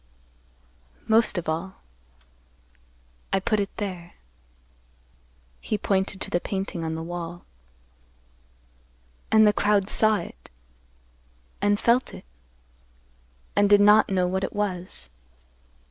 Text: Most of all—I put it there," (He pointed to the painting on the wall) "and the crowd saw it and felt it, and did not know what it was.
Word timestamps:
Most 1.07 1.37
of 1.37 1.47
all—I 3.29 3.39
put 3.39 3.59
it 3.59 3.69
there," 3.77 4.15
(He 5.59 5.77
pointed 5.77 6.19
to 6.21 6.31
the 6.31 6.39
painting 6.39 6.83
on 6.83 6.95
the 6.95 7.03
wall) 7.03 7.45
"and 9.31 9.45
the 9.45 9.53
crowd 9.53 9.91
saw 9.91 10.15
it 10.17 10.49
and 11.61 11.79
felt 11.79 12.15
it, 12.15 12.25
and 13.55 13.69
did 13.69 13.81
not 13.81 14.09
know 14.09 14.25
what 14.25 14.43
it 14.43 14.53
was. 14.53 15.11